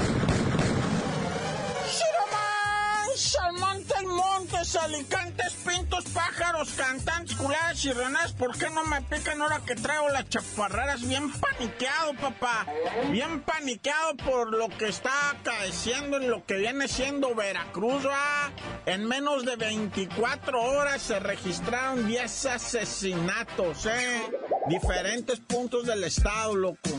Montes, 4.65 4.77
alicantes, 4.77 5.53
pintos, 5.67 6.05
pájaros, 6.07 6.71
cantantes, 6.77 7.37
culadas 7.37 7.85
y 7.85 7.93
renas, 7.93 8.33
¿por 8.33 8.57
qué 8.57 8.71
no 8.71 8.85
me 8.85 9.03
pican 9.03 9.41
ahora 9.41 9.61
que 9.67 9.75
traigo 9.75 10.09
las 10.09 10.29
chaparreras? 10.29 11.07
Bien 11.07 11.31
paniqueado, 11.33 12.15
papá. 12.15 12.67
Bien 13.11 13.43
paniqueado 13.43 14.17
por 14.17 14.53
lo 14.53 14.69
que 14.69 14.89
está 14.89 15.31
acaeciendo 15.31 16.17
en 16.17 16.31
lo 16.31 16.45
que 16.45 16.57
viene 16.57 16.89
siendo 16.89 17.35
Veracruz, 17.35 18.07
¿va? 18.07 18.51
En 18.87 19.07
menos 19.07 19.45
de 19.45 19.57
24 19.57 20.63
horas 20.63 21.03
se 21.03 21.19
registraron 21.19 22.07
10 22.07 22.47
asesinatos, 22.47 23.87
¿eh? 23.87 24.23
Diferentes 24.69 25.41
puntos 25.41 25.87
del 25.87 26.05
estado, 26.05 26.55
loco. 26.55 26.91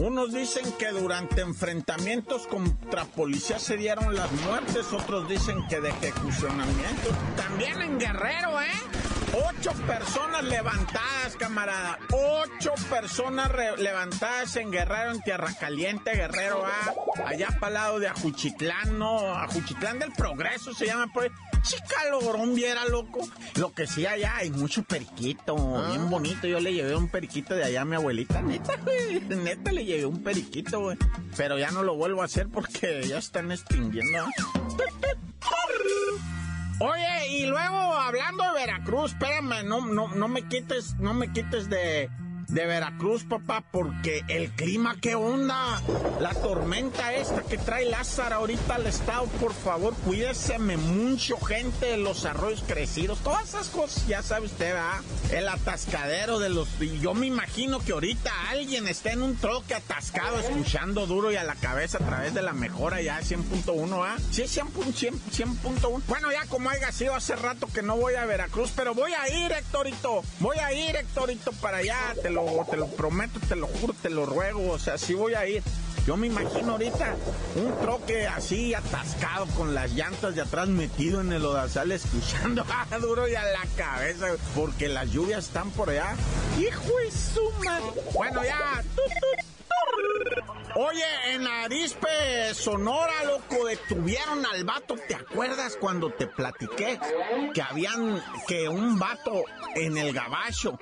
Unos 0.00 0.32
dicen 0.32 0.64
que 0.78 0.88
durante 0.88 1.40
enfrentamientos 1.40 2.46
contra 2.46 3.04
policías 3.04 3.62
se 3.62 3.76
dieron 3.76 4.14
las 4.14 4.30
muertes, 4.32 4.92
otros 4.92 5.28
dicen 5.28 5.66
que 5.68 5.80
de 5.80 5.90
ejecucionamiento. 5.90 7.10
También 7.36 7.82
en 7.82 7.98
Guerrero, 7.98 8.60
¿eh? 8.60 9.17
Ocho 9.32 9.72
personas 9.86 10.44
levantadas, 10.44 11.36
camarada. 11.38 11.98
Ocho 12.12 12.72
personas 12.88 13.50
levantadas 13.78 14.56
en 14.56 14.70
Guerrero, 14.70 15.12
en 15.12 15.20
Tierra 15.22 15.52
Caliente, 15.58 16.12
Guerrero 16.12 16.64
A. 16.64 17.26
Allá 17.26 17.48
para 17.60 17.68
el 17.68 17.74
lado 17.74 17.98
de 17.98 18.08
Ajuchitlán, 18.08 18.98
¿no? 18.98 19.34
Ajuchitlán 19.34 19.98
del 19.98 20.12
Progreso 20.12 20.72
se 20.72 20.86
llama 20.86 21.12
por 21.12 21.30
Chica 21.62 22.08
logrón 22.10 22.54
viera, 22.54 22.84
loco. 22.86 23.28
Lo 23.56 23.72
que 23.72 23.86
sí 23.86 24.06
allá 24.06 24.36
hay 24.36 24.50
mucho 24.50 24.82
periquito, 24.84 25.54
bien 25.56 26.02
ah. 26.02 26.08
bonito. 26.08 26.46
Yo 26.46 26.60
le 26.60 26.72
llevé 26.72 26.96
un 26.96 27.08
periquito 27.08 27.54
de 27.54 27.64
allá 27.64 27.82
a 27.82 27.84
mi 27.84 27.96
abuelita, 27.96 28.40
neta, 28.40 28.76
güey. 28.76 29.20
Neta 29.28 29.72
le 29.72 29.84
llevé 29.84 30.06
un 30.06 30.22
periquito, 30.22 30.80
güey. 30.80 30.96
Pero 31.36 31.58
ya 31.58 31.70
no 31.70 31.82
lo 31.82 31.96
vuelvo 31.96 32.22
a 32.22 32.26
hacer 32.26 32.48
porque 32.48 33.02
ya 33.06 33.18
están 33.18 33.52
extinguiendo. 33.52 34.24
Oye, 36.80 37.28
y 37.28 37.46
luego 37.46 37.76
hablando 37.76 38.44
de 38.44 38.60
Veracruz, 38.60 39.12
espérame, 39.12 39.64
no, 39.64 39.84
no, 39.84 40.08
no 40.14 40.28
me 40.28 40.42
quites, 40.42 40.94
no 41.00 41.12
me 41.12 41.32
quites 41.32 41.68
de, 41.68 42.08
de 42.48 42.66
Veracruz, 42.66 43.24
papá, 43.24 43.62
porque 43.70 44.22
el 44.28 44.50
clima, 44.52 44.96
¿qué 45.00 45.14
onda? 45.14 45.82
La 46.18 46.32
tormenta 46.34 47.12
esta 47.14 47.42
que 47.42 47.58
trae 47.58 47.84
Lázaro 47.84 48.36
ahorita 48.36 48.76
al 48.76 48.86
estado, 48.86 49.26
por 49.40 49.52
favor, 49.52 49.94
cuídeseme 50.04 50.76
mucho, 50.76 51.38
gente, 51.40 51.96
los 51.98 52.24
arroyos 52.24 52.64
crecidos, 52.66 53.18
todas 53.18 53.48
esas 53.50 53.68
cosas, 53.68 54.06
ya 54.06 54.22
sabe 54.22 54.46
usted, 54.46 54.72
¿verdad? 54.72 55.00
El 55.30 55.48
atascadero 55.48 56.38
de 56.38 56.48
los... 56.48 56.68
Yo 57.00 57.12
me 57.14 57.26
imagino 57.26 57.80
que 57.80 57.92
ahorita 57.92 58.32
alguien 58.50 58.88
está 58.88 59.12
en 59.12 59.22
un 59.22 59.36
troque 59.36 59.74
atascado, 59.74 60.38
escuchando 60.38 61.06
duro 61.06 61.30
y 61.30 61.36
a 61.36 61.44
la 61.44 61.54
cabeza 61.54 61.98
a 61.98 62.06
través 62.06 62.32
de 62.32 62.42
la 62.42 62.54
mejora 62.54 63.02
ya 63.02 63.20
100.1, 63.20 64.04
¿ah? 64.04 64.16
Sí, 64.30 64.42
100.1. 64.44 66.02
bueno, 66.08 66.32
ya 66.32 66.46
como 66.46 66.70
haya 66.70 66.92
sido 66.92 67.14
hace 67.14 67.36
rato 67.36 67.68
que 67.72 67.82
no 67.82 67.96
voy 67.96 68.14
a 68.14 68.24
Veracruz, 68.24 68.72
pero 68.74 68.94
voy 68.94 69.12
a 69.12 69.28
ir, 69.28 69.52
Héctorito, 69.52 70.22
voy 70.40 70.58
a 70.58 70.72
ir, 70.72 70.96
Héctorito, 70.96 71.52
para 71.52 71.78
allá, 71.78 72.14
te 72.22 72.30
lo 72.30 72.37
te 72.70 72.76
lo 72.76 72.86
prometo, 72.88 73.40
te 73.48 73.56
lo 73.56 73.66
juro, 73.66 73.94
te 74.00 74.10
lo 74.10 74.26
ruego, 74.26 74.70
o 74.70 74.78
sea, 74.78 74.98
si 74.98 75.14
voy 75.14 75.34
a 75.34 75.46
ir. 75.46 75.62
Yo 76.06 76.16
me 76.16 76.26
imagino 76.26 76.72
ahorita 76.72 77.16
un 77.56 77.78
troque 77.82 78.26
así 78.26 78.72
atascado 78.72 79.44
con 79.48 79.74
las 79.74 79.92
llantas 79.92 80.34
de 80.34 80.40
atrás 80.40 80.66
metido 80.66 81.20
en 81.20 81.32
el 81.32 81.44
odazal 81.44 81.92
escuchando 81.92 82.64
duro 83.02 83.28
y 83.28 83.34
a 83.34 83.44
la 83.44 83.66
cabeza 83.76 84.28
porque 84.54 84.88
las 84.88 85.10
lluvias 85.10 85.46
están 85.46 85.70
por 85.70 85.90
allá. 85.90 86.16
Hijo 86.58 86.96
de 87.04 87.10
su 87.10 87.42
Bueno, 88.14 88.42
ya. 88.42 88.82
Oye, 90.80 91.02
en 91.34 91.44
Arispe, 91.44 92.54
Sonora, 92.54 93.24
loco, 93.24 93.66
detuvieron 93.66 94.46
al 94.46 94.62
vato. 94.62 94.94
¿Te 95.08 95.16
acuerdas 95.16 95.76
cuando 95.80 96.12
te 96.12 96.28
platiqué 96.28 97.00
que 97.52 97.60
habían, 97.60 98.22
que 98.46 98.68
un 98.68 98.96
vato 98.96 99.42
en 99.74 99.98
el 99.98 100.12
gabacho 100.12 100.78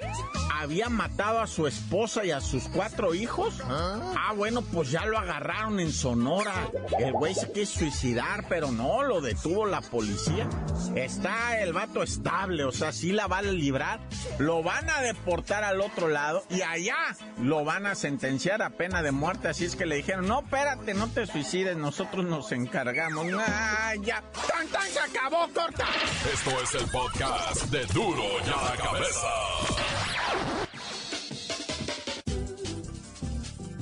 había 0.52 0.90
matado 0.90 1.40
a 1.40 1.46
su 1.46 1.66
esposa 1.66 2.26
y 2.26 2.30
a 2.30 2.42
sus 2.42 2.68
cuatro 2.68 3.14
hijos? 3.14 3.62
Ah, 3.64 4.12
ah 4.18 4.32
bueno, 4.34 4.60
pues 4.60 4.90
ya 4.90 5.06
lo 5.06 5.16
agarraron 5.16 5.80
en 5.80 5.90
Sonora. 5.90 6.70
El 6.98 7.14
güey 7.14 7.34
se 7.34 7.50
quiso 7.52 7.78
suicidar, 7.78 8.44
pero 8.50 8.70
no, 8.72 9.02
lo 9.02 9.22
detuvo 9.22 9.64
la 9.64 9.80
policía. 9.80 10.46
Está 10.94 11.58
el 11.62 11.72
vato 11.72 12.02
estable, 12.02 12.64
o 12.64 12.72
sea, 12.72 12.92
sí 12.92 13.12
la 13.12 13.28
va 13.28 13.38
a 13.38 13.42
librar. 13.42 14.00
Lo 14.38 14.62
van 14.62 14.90
a 14.90 15.00
deportar 15.00 15.64
al 15.64 15.80
otro 15.80 16.08
lado 16.08 16.44
y 16.50 16.60
allá 16.60 17.16
lo 17.40 17.64
van 17.64 17.86
a 17.86 17.94
sentenciar 17.94 18.60
a 18.60 18.68
pena 18.68 19.00
de 19.00 19.12
muerte. 19.12 19.48
Así 19.48 19.64
es 19.64 19.74
que 19.74 19.85
le 19.86 19.96
dijeron, 19.96 20.26
no, 20.26 20.40
espérate, 20.40 20.94
no 20.94 21.08
te 21.08 21.26
suicides, 21.26 21.76
nosotros 21.76 22.24
nos 22.24 22.52
encargamos. 22.52 23.26
Ah, 23.38 23.94
ya, 24.02 24.22
tan, 24.48 24.66
tan, 24.68 24.88
se 24.88 24.98
acabó, 25.00 25.48
corta. 25.54 25.86
Esto 26.32 26.50
es 26.62 26.74
el 26.74 26.90
podcast 26.90 27.64
de 27.66 27.86
Duro 27.86 28.22
ya 28.44 28.56
la 28.62 28.76
cabeza. 28.76 29.26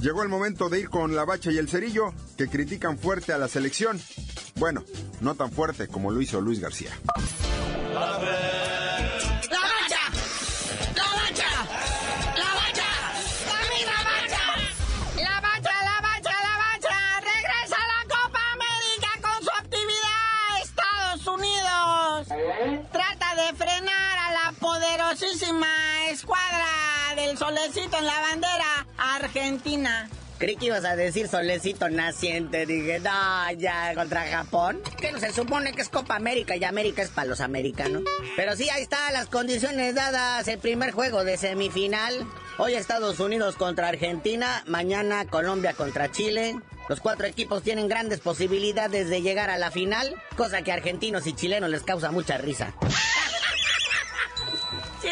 Llegó 0.00 0.22
el 0.22 0.28
momento 0.28 0.68
de 0.68 0.80
ir 0.80 0.90
con 0.90 1.16
la 1.16 1.24
bacha 1.24 1.50
y 1.50 1.56
el 1.56 1.68
cerillo, 1.68 2.12
que 2.36 2.48
critican 2.48 2.98
fuerte 2.98 3.32
a 3.32 3.38
la 3.38 3.48
selección. 3.48 3.98
Bueno, 4.56 4.84
no 5.20 5.34
tan 5.34 5.50
fuerte 5.50 5.88
como 5.88 6.10
lo 6.10 6.20
hizo 6.20 6.40
Luis 6.40 6.60
García. 6.60 6.90
escuadra 7.94 8.30
del 8.30 8.73
solecito 27.64 27.98
en 27.98 28.06
la 28.06 28.20
bandera 28.20 28.86
argentina. 28.98 30.08
Creí 30.38 30.56
que 30.56 30.66
ibas 30.66 30.84
a 30.84 30.96
decir 30.96 31.28
solecito 31.28 31.88
naciente. 31.88 32.66
Dije, 32.66 33.00
no, 33.00 33.52
ya 33.56 33.94
contra 33.94 34.26
Japón. 34.26 34.82
Que 35.00 35.12
no 35.12 35.18
se 35.18 35.32
supone 35.32 35.72
que 35.72 35.80
es 35.80 35.88
Copa 35.88 36.16
América 36.16 36.56
y 36.56 36.64
América 36.64 37.02
es 37.02 37.10
para 37.10 37.28
los 37.28 37.40
americanos. 37.40 38.02
Pero 38.36 38.56
sí, 38.56 38.68
ahí 38.68 38.82
están 38.82 39.12
las 39.12 39.28
condiciones 39.28 39.94
dadas. 39.94 40.46
El 40.48 40.58
primer 40.58 40.90
juego 40.90 41.24
de 41.24 41.38
semifinal. 41.38 42.26
Hoy 42.58 42.74
Estados 42.74 43.20
Unidos 43.20 43.56
contra 43.56 43.88
Argentina. 43.88 44.62
Mañana 44.66 45.24
Colombia 45.26 45.72
contra 45.72 46.10
Chile. 46.10 46.56
Los 46.88 47.00
cuatro 47.00 47.26
equipos 47.26 47.62
tienen 47.62 47.88
grandes 47.88 48.20
posibilidades 48.20 49.08
de 49.08 49.22
llegar 49.22 49.48
a 49.48 49.56
la 49.56 49.70
final. 49.70 50.14
Cosa 50.36 50.62
que 50.62 50.72
a 50.72 50.74
argentinos 50.74 51.26
y 51.26 51.32
chilenos 51.32 51.70
les 51.70 51.82
causa 51.82 52.10
mucha 52.10 52.36
risa. 52.36 52.74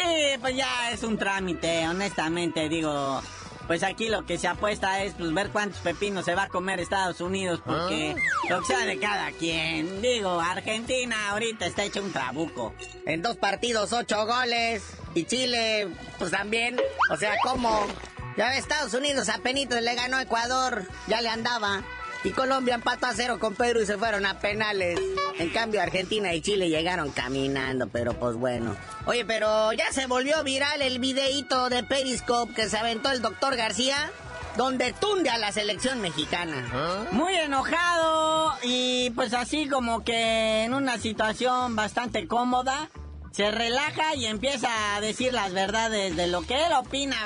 Sí, 0.03 0.37
pues 0.39 0.55
ya 0.55 0.91
es 0.91 1.03
un 1.03 1.17
trámite, 1.17 1.87
honestamente, 1.87 2.69
digo. 2.69 3.21
Pues 3.67 3.81
aquí 3.83 4.09
lo 4.09 4.25
que 4.25 4.37
se 4.37 4.49
apuesta 4.49 5.03
es 5.03 5.13
pues 5.13 5.33
ver 5.33 5.49
cuántos 5.49 5.79
pepinos 5.79 6.25
se 6.25 6.35
va 6.35 6.43
a 6.43 6.49
comer 6.49 6.81
Estados 6.81 7.21
Unidos, 7.21 7.61
porque 7.65 8.13
ah. 8.17 8.49
lo 8.49 8.59
que 8.59 8.65
sea 8.65 8.85
de 8.85 8.99
cada 8.99 9.31
quien. 9.31 10.01
Digo, 10.01 10.41
Argentina 10.41 11.29
ahorita 11.29 11.65
está 11.65 11.85
hecho 11.85 12.03
un 12.03 12.11
trabuco. 12.11 12.73
En 13.05 13.21
dos 13.21 13.37
partidos, 13.37 13.93
ocho 13.93 14.25
goles. 14.25 14.83
Y 15.15 15.23
Chile, 15.23 15.87
pues 16.19 16.31
también. 16.31 16.77
O 17.09 17.15
sea, 17.15 17.35
¿cómo? 17.41 17.87
Ya 18.35 18.57
Estados 18.57 18.93
Unidos 18.95 19.29
apenas 19.29 19.81
le 19.81 19.95
ganó 19.95 20.17
a 20.17 20.23
Ecuador, 20.23 20.85
ya 21.07 21.21
le 21.21 21.29
andaba. 21.29 21.83
Y 22.23 22.31
Colombia 22.31 22.75
empató 22.75 23.07
a 23.07 23.13
cero 23.13 23.37
con 23.39 23.55
Perú 23.55 23.81
y 23.81 23.85
se 23.85 23.97
fueron 23.97 24.25
a 24.25 24.39
penales. 24.39 24.99
En 25.37 25.49
cambio, 25.49 25.81
Argentina 25.81 26.33
y 26.33 26.41
Chile 26.41 26.69
llegaron 26.69 27.11
caminando, 27.11 27.87
pero 27.87 28.13
pues 28.13 28.35
bueno. 28.35 28.75
Oye, 29.05 29.25
pero 29.25 29.73
ya 29.73 29.91
se 29.91 30.05
volvió 30.05 30.43
viral 30.43 30.81
el 30.81 30.99
videíto 30.99 31.69
de 31.69 31.83
Periscope 31.83 32.53
que 32.53 32.69
se 32.69 32.77
aventó 32.77 33.11
el 33.11 33.21
doctor 33.21 33.55
García 33.55 34.11
donde 34.55 34.93
tunde 34.93 35.29
a 35.29 35.37
la 35.37 35.51
selección 35.51 35.99
mexicana. 35.99 36.69
¿Ah? 36.71 37.05
Muy 37.11 37.33
enojado 37.35 38.53
y 38.61 39.09
pues 39.11 39.33
así 39.33 39.67
como 39.67 40.03
que 40.03 40.63
en 40.63 40.73
una 40.73 40.97
situación 40.97 41.75
bastante 41.75 42.27
cómoda 42.27 42.89
se 43.33 43.49
relaja 43.49 44.15
y 44.15 44.27
empieza 44.27 44.95
a 44.95 45.01
decir 45.01 45.33
las 45.33 45.53
verdades 45.53 46.15
de 46.15 46.27
lo 46.27 46.43
que 46.43 46.65
él 46.65 46.71
opina, 46.73 47.17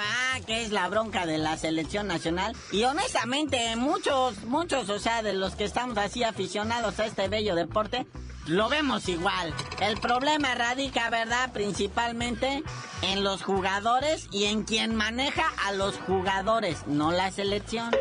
que 0.46 0.64
es 0.64 0.72
la 0.72 0.88
bronca 0.88 1.26
de 1.26 1.38
la 1.38 1.58
selección 1.58 2.08
nacional. 2.08 2.56
Y 2.72 2.86
honestamente, 2.86 3.76
muchos, 3.76 4.42
muchos, 4.46 4.90
o 4.90 5.00
sea, 5.00 5.22
de 5.22 5.34
los 5.34 5.56
que 5.56 5.66
estamos 5.66 5.98
así 5.98 6.24
aficionados 6.24 7.00
a 7.00 7.06
este 7.06 7.28
bello 7.28 7.56
deporte, 7.56 8.08
lo 8.46 8.70
vemos 8.70 9.10
igual. 9.10 9.54
El 9.82 10.00
problema 10.00 10.56
radica, 10.56 11.10
¿verdad? 11.10 11.52
Principalmente 11.52 12.64
en 13.02 13.26
los 13.26 13.44
jugadores 13.44 14.30
y 14.32 14.46
en 14.46 14.64
quien 14.64 14.96
maneja 14.96 15.52
a 15.66 15.74
los 15.74 15.98
jugadores, 15.98 16.88
no 16.88 17.12
la 17.12 17.32
selección. 17.32 17.92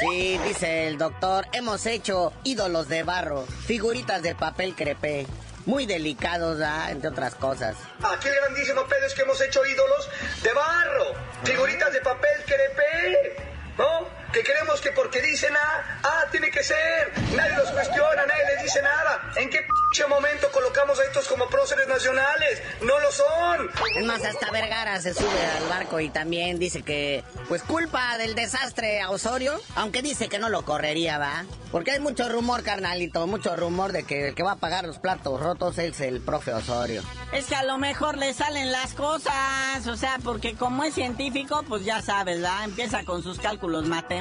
Sí, 0.00 0.38
dice 0.46 0.86
el 0.86 0.96
doctor, 0.96 1.48
hemos 1.52 1.86
hecho 1.86 2.32
ídolos 2.44 2.86
de 2.86 3.02
barro, 3.02 3.44
figuritas 3.66 4.22
de 4.22 4.36
papel 4.36 4.76
crepé 4.76 5.26
muy 5.68 5.84
delicados, 5.84 6.60
¿ah? 6.62 6.90
entre 6.90 7.10
otras 7.10 7.34
cosas. 7.34 7.76
Aquí 8.02 8.26
el 8.26 8.34
grandísimo 8.36 8.86
pedo 8.86 9.06
es 9.06 9.14
que 9.14 9.20
hemos 9.20 9.38
hecho 9.42 9.64
ídolos 9.66 10.08
de 10.42 10.52
barro, 10.54 11.12
figuritas 11.44 11.92
de 11.92 12.00
papel 12.00 12.42
crepe, 12.46 13.36
¿no? 13.76 14.17
Que 14.32 14.42
creemos 14.42 14.80
que 14.80 14.92
porque 14.92 15.22
dicen 15.22 15.54
A, 15.56 16.00
A 16.02 16.30
tiene 16.30 16.50
que 16.50 16.62
ser. 16.62 17.12
Nadie 17.34 17.56
los 17.56 17.70
cuestiona, 17.70 18.26
nadie 18.26 18.44
les 18.54 18.62
dice 18.64 18.82
nada. 18.82 19.32
¿En 19.36 19.50
qué 19.50 19.66
momento 20.08 20.50
colocamos 20.52 20.98
a 21.00 21.04
estos 21.04 21.26
como 21.26 21.48
próceres 21.48 21.88
nacionales? 21.88 22.62
No 22.82 22.98
lo 23.00 23.10
son. 23.10 23.70
Es 23.96 24.04
más, 24.04 24.24
hasta 24.24 24.50
Vergara 24.50 25.00
se 25.00 25.12
sube 25.14 25.46
al 25.56 25.68
barco 25.68 25.98
y 26.00 26.08
también 26.10 26.58
dice 26.58 26.82
que, 26.82 27.24
pues 27.48 27.62
culpa 27.62 28.16
del 28.18 28.34
desastre 28.34 29.00
a 29.00 29.10
Osorio, 29.10 29.60
aunque 29.74 30.02
dice 30.02 30.28
que 30.28 30.38
no 30.38 30.48
lo 30.48 30.62
correría, 30.62 31.18
¿va? 31.18 31.44
Porque 31.72 31.92
hay 31.92 32.00
mucho 32.00 32.28
rumor, 32.28 32.62
carnalito, 32.62 33.26
mucho 33.26 33.56
rumor 33.56 33.92
de 33.92 34.04
que 34.04 34.28
el 34.28 34.34
que 34.34 34.42
va 34.42 34.52
a 34.52 34.56
pagar 34.56 34.84
los 34.84 34.98
platos 34.98 35.40
rotos 35.40 35.78
es 35.78 36.00
el 36.00 36.20
profe 36.20 36.52
Osorio. 36.52 37.02
Es 37.32 37.46
que 37.46 37.56
a 37.56 37.62
lo 37.62 37.76
mejor 37.76 38.16
le 38.16 38.32
salen 38.32 38.72
las 38.72 38.94
cosas, 38.94 39.86
o 39.86 39.96
sea, 39.96 40.18
porque 40.22 40.54
como 40.54 40.84
es 40.84 40.94
científico, 40.94 41.64
pues 41.68 41.84
ya 41.84 42.00
sabes, 42.00 42.40
¿verdad? 42.40 42.64
Empieza 42.64 43.04
con 43.04 43.22
sus 43.22 43.38
cálculos 43.38 43.86
matemáticos, 43.86 44.17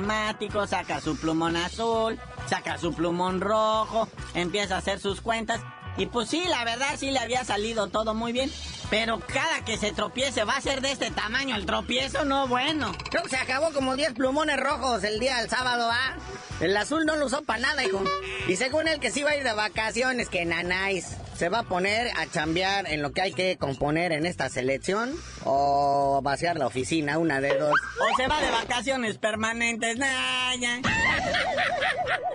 saca 0.67 1.01
su 1.01 1.17
plumón 1.17 1.55
azul, 1.55 2.19
saca 2.47 2.77
su 2.77 2.93
plumón 2.93 3.41
rojo, 3.41 4.07
empieza 4.33 4.75
a 4.75 4.79
hacer 4.79 4.99
sus 4.99 5.21
cuentas. 5.21 5.61
Y 5.97 6.05
pues 6.05 6.29
sí, 6.29 6.43
la 6.47 6.63
verdad 6.63 6.95
sí 6.95 7.09
le 7.09 7.19
había 7.19 7.43
salido 7.43 7.87
todo 7.87 8.13
muy 8.13 8.31
bien. 8.31 8.51
Pero 8.89 9.19
cada 9.19 9.65
que 9.65 9.77
se 9.77 9.91
tropiece 9.91 10.43
va 10.43 10.55
a 10.55 10.61
ser 10.61 10.81
de 10.81 10.91
este 10.91 11.11
tamaño 11.11 11.55
el 11.55 11.65
tropiezo, 11.65 12.23
no 12.23 12.47
bueno. 12.47 12.93
Creo 13.09 13.23
que 13.23 13.29
se 13.29 13.37
acabó 13.37 13.73
como 13.73 13.95
10 13.95 14.13
plumones 14.13 14.59
rojos 14.59 15.03
el 15.03 15.19
día 15.19 15.37
del 15.37 15.49
sábado, 15.49 15.89
¿ah? 15.91 16.15
El 16.59 16.75
azul 16.77 17.05
no 17.05 17.15
lo 17.15 17.25
usó 17.25 17.41
para 17.43 17.59
nada, 17.59 17.83
hijo. 17.83 18.01
Y 18.47 18.55
según 18.55 18.87
él 18.87 18.99
que 18.99 19.11
sí 19.11 19.23
va 19.23 19.31
a 19.31 19.35
ir 19.35 19.43
de 19.43 19.53
vacaciones, 19.53 20.29
que 20.29 20.45
nanáis 20.45 21.17
se 21.37 21.49
va 21.49 21.59
a 21.59 21.63
poner 21.63 22.09
a 22.17 22.25
chambear 22.25 22.87
en 22.91 23.03
lo 23.03 23.11
que 23.11 23.21
hay 23.21 23.31
que 23.31 23.57
componer 23.57 24.11
en 24.11 24.25
esta 24.25 24.49
selección 24.49 25.13
o 25.43 26.19
vaciar 26.23 26.57
la 26.57 26.65
oficina, 26.65 27.19
una 27.19 27.39
de 27.39 27.55
dos. 27.57 27.71
O 27.71 28.17
se 28.17 28.27
va 28.27 28.41
de 28.41 28.49
vacaciones 28.49 29.19
permanentes. 29.19 29.97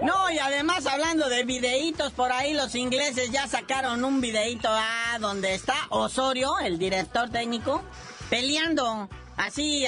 No, 0.02 0.30
y 0.30 0.38
además 0.38 0.86
hablando 0.86 1.28
de 1.28 1.44
videitos, 1.44 2.12
por 2.12 2.30
ahí 2.30 2.54
los 2.54 2.74
ingleses 2.76 3.32
ya 3.32 3.48
sacaron 3.48 4.04
un 4.04 4.20
videito 4.20 4.68
ah, 4.70 5.18
donde 5.20 5.54
está 5.54 5.74
Osorio, 5.90 6.58
el 6.60 6.78
director 6.78 7.28
técnico, 7.28 7.82
peleando 8.30 9.08
así 9.36 9.84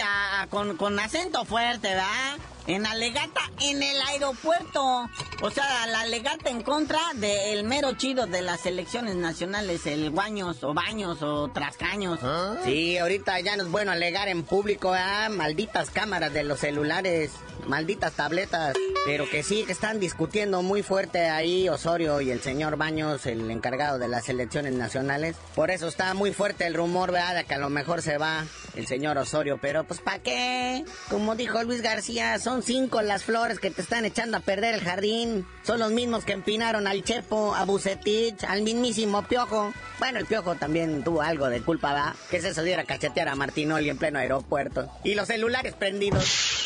con, 0.51 0.77
con 0.77 0.99
acento 0.99 1.45
fuerte, 1.45 1.89
¿verdad? 1.89 2.37
En 2.67 2.83
la 2.83 2.95
legata 2.95 3.41
en 3.61 3.83
el 3.83 4.01
aeropuerto. 4.09 5.09
O 5.43 5.51
sea, 5.51 5.87
la 5.87 6.07
legata 6.07 6.51
en 6.51 6.63
contra 6.63 7.01
del 7.15 7.65
mero 7.65 7.93
chido 7.93 8.27
de 8.27 8.43
las 8.43 8.67
elecciones 8.67 9.17
nacionales, 9.17 9.87
el 9.87 10.11
Guaños 10.11 10.63
o 10.65 10.75
Baños 10.75 11.23
o 11.23 11.49
Trascaños. 11.49 12.21
¿Ah? 12.23 12.57
Sí, 12.65 12.99
ahorita 12.99 13.41
ya 13.41 13.57
no 13.57 13.65
es 13.65 13.71
bueno 13.71 13.93
alegar 13.93 14.29
en 14.29 14.43
público, 14.43 14.93
¿ah? 14.95 15.29
malditas 15.31 15.91
cámaras 15.91 16.33
de 16.33 16.45
los 16.45 16.61
celulares, 16.61 17.33
malditas 17.67 18.13
tabletas. 18.13 18.75
Pero 19.05 19.29
que 19.29 19.43
sí, 19.43 19.65
que 19.65 19.73
están 19.73 20.01
discutiendo 20.01 20.63
muy 20.63 20.83
fuerte 20.83 21.29
ahí 21.29 21.69
Osorio 21.69 22.21
y 22.21 22.31
el 22.31 22.41
señor 22.41 22.77
Baños, 22.77 23.27
el 23.27 23.51
encargado 23.51 23.99
de 23.99 24.09
las 24.09 24.29
elecciones 24.29 24.73
nacionales. 24.73 25.37
Por 25.55 25.71
eso 25.71 25.89
está 25.89 26.15
muy 26.15 26.33
fuerte 26.33 26.67
el 26.67 26.75
rumor, 26.75 27.13
¿verdad? 27.13 27.35
De 27.35 27.45
que 27.45 27.55
a 27.55 27.59
lo 27.59 27.69
mejor 27.69 28.01
se 28.01 28.17
va 28.17 28.45
el 28.75 28.87
señor 28.87 29.19
Osorio. 29.19 29.59
Pero 29.61 29.85
pues 29.85 30.01
¿para 30.01 30.21
qué? 30.21 30.85
Como 31.11 31.37
dijo 31.37 31.63
Luis 31.63 31.83
García, 31.83 32.39
son 32.39 32.63
cinco 32.63 33.03
las 33.03 33.25
flores 33.25 33.59
que 33.59 33.71
te 33.71 33.83
están 33.83 34.05
echando 34.05 34.39
a 34.39 34.41
perder 34.41 34.75
el 34.75 34.81
jardín. 34.81 35.47
Son 35.63 35.79
los 35.79 35.93
mismos 35.93 36.25
que 36.25 36.33
empinaron 36.33 36.87
al 36.87 37.05
Chepo, 37.05 37.55
a 37.55 37.65
Bucetich, 37.65 38.45
al 38.45 38.63
mismísimo 38.63 39.23
Piojo. 39.23 39.73
Bueno, 39.99 40.19
el 40.19 40.27
Piojo 40.27 40.55
también 40.55 41.05
tuvo 41.05 41.23
algo 41.23 41.49
de 41.49 41.61
culpa, 41.63 41.93
¿verdad? 41.93 42.15
Que 42.31 42.41
se 42.41 42.49
eso 42.49 42.63
diera 42.63 42.85
cachetear 42.85 43.29
a 43.29 43.35
Martinoli 43.35 43.91
en 43.91 43.99
pleno 43.99 44.19
aeropuerto. 44.19 44.91
Y 45.05 45.15
los 45.15 45.29
celulares 45.29 45.75
prendidos. 45.75 46.64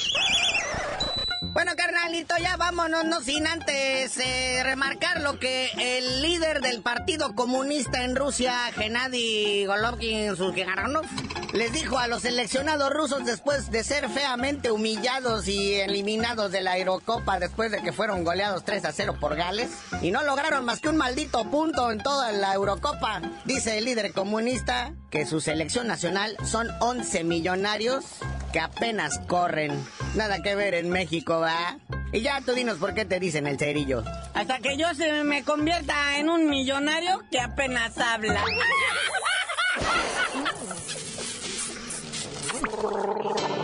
Bueno, 1.59 1.73
carnalito, 1.75 2.37
ya 2.41 2.57
vámonos, 2.57 3.05
no 3.05 3.21
sin 3.21 3.45
antes 3.49 4.17
eh, 4.19 4.61
remarcar 4.63 5.23
lo 5.23 5.41
que 5.41 5.69
el 5.77 6.23
líder 6.23 6.61
del 6.61 6.83
Partido 6.83 7.35
Comunista 7.35 8.05
en 8.05 8.15
Rusia, 8.15 8.55
Gennady 8.77 9.67
Golovkin 9.67 10.37
Surgegaranov, 10.37 11.05
les 11.53 11.73
dijo 11.73 11.99
a 11.99 12.07
los 12.07 12.23
seleccionados 12.23 12.93
rusos 12.93 13.25
después 13.25 13.73
de 13.73 13.83
ser 13.83 14.09
feamente 14.09 14.71
humillados 14.71 15.49
y 15.49 15.75
eliminados 15.75 16.53
de 16.53 16.61
la 16.61 16.79
Eurocopa 16.79 17.41
después 17.41 17.73
de 17.73 17.83
que 17.83 17.93
fueron 17.93 18.23
goleados 18.23 18.65
3 18.65 18.85
a 18.85 18.93
0 18.93 19.17
por 19.19 19.35
Gales 19.35 19.71
y 20.01 20.13
no 20.13 20.23
lograron 20.23 20.65
más 20.65 20.79
que 20.79 20.91
un 20.91 20.97
maldito 20.97 21.51
punto 21.51 21.91
en 21.91 21.99
toda 21.99 22.31
la 22.31 22.55
Eurocopa. 22.55 23.21
Dice 23.47 23.79
el 23.79 23.87
líder 23.87 24.13
comunista 24.13 24.93
que 25.11 25.27
su 25.27 25.41
selección 25.41 25.89
nacional 25.89 26.37
son 26.45 26.69
11 26.79 27.25
millonarios 27.25 28.05
que 28.53 28.61
apenas 28.61 29.19
corren. 29.27 29.73
Nada 30.15 30.43
que 30.43 30.55
ver 30.55 30.75
en 30.75 30.91
México, 30.91 31.41
¿va? 31.41 31.79
Y 32.13 32.23
ya 32.23 32.41
tú 32.41 32.53
dinos 32.53 32.79
por 32.79 32.95
qué 32.95 33.05
te 33.05 33.21
dicen 33.21 33.47
el 33.47 33.59
cerillo. 33.59 34.03
Hasta 34.35 34.59
que 34.61 34.77
yo 34.77 34.95
se 34.95 35.25
me 35.25 35.45
convierta 35.45 36.19
en 36.19 36.31
un 36.31 36.49
millonario 36.49 37.23
que 37.31 37.41
apenas 37.41 37.99
habla. 37.99 38.45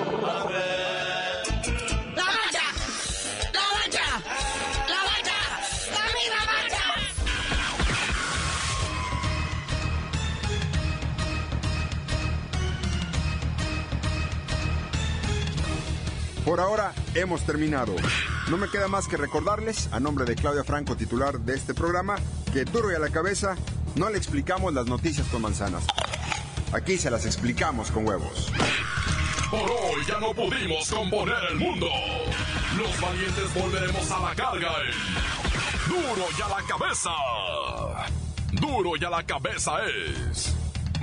Por 16.45 16.61
ahora 16.61 16.93
hemos 17.15 17.43
terminado. 17.47 17.95
No 18.51 18.59
me 18.59 18.69
queda 18.69 18.87
más 18.87 19.09
que 19.09 19.17
recordarles, 19.17 19.89
a 19.93 20.01
nombre 20.01 20.27
de 20.27 20.35
Claudia 20.35 20.63
Franco, 20.63 20.95
titular 20.95 21.41
de 21.41 21.55
este 21.55 21.73
programa, 21.73 22.17
que 22.53 22.65
duro 22.65 22.93
y 22.93 22.95
a 22.95 22.99
la 22.99 23.09
cabeza 23.09 23.57
no 23.95 24.11
le 24.11 24.19
explicamos 24.19 24.75
las 24.75 24.87
noticias 24.87 25.27
con 25.29 25.41
manzanas. 25.41 25.85
Aquí 26.73 26.99
se 26.99 27.11
las 27.11 27.25
explicamos 27.25 27.91
con 27.91 28.07
huevos. 28.07 28.53
Por 29.51 29.63
hoy 29.63 30.05
ya 30.07 30.19
no 30.19 30.35
pudimos 30.35 30.91
componer 30.91 31.39
el 31.51 31.59
mundo. 31.59 31.87
Los 32.77 33.01
valientes 33.01 33.55
volveremos 33.55 34.11
a 34.11 34.21
la 34.21 34.35
carga 34.35 34.73
en 34.83 35.95
Duro 35.95 36.27
y 36.37 36.43
a 36.43 36.49
la 36.49 36.63
cabeza. 36.67 37.11
Duro 38.53 38.97
y 39.01 39.05
a 39.05 39.11
la 39.11 39.23
cabeza 39.23 39.79
es 39.87 40.55